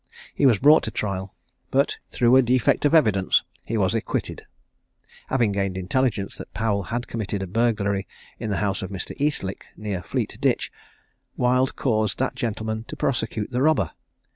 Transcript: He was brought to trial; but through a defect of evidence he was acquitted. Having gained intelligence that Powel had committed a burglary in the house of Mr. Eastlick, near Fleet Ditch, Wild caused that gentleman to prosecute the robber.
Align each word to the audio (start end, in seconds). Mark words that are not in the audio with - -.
He 0.33 0.47
was 0.47 0.57
brought 0.57 0.81
to 0.85 0.89
trial; 0.89 1.35
but 1.69 1.97
through 2.09 2.35
a 2.35 2.41
defect 2.41 2.85
of 2.85 2.95
evidence 2.95 3.43
he 3.63 3.77
was 3.77 3.93
acquitted. 3.93 4.47
Having 5.27 5.51
gained 5.51 5.77
intelligence 5.77 6.37
that 6.39 6.55
Powel 6.55 6.81
had 6.81 7.07
committed 7.07 7.43
a 7.43 7.45
burglary 7.45 8.07
in 8.39 8.49
the 8.49 8.57
house 8.65 8.81
of 8.81 8.89
Mr. 8.89 9.15
Eastlick, 9.21 9.65
near 9.77 10.01
Fleet 10.01 10.39
Ditch, 10.41 10.71
Wild 11.37 11.75
caused 11.75 12.17
that 12.17 12.33
gentleman 12.33 12.83
to 12.85 12.95
prosecute 12.95 13.51
the 13.51 13.61
robber. 13.61 13.91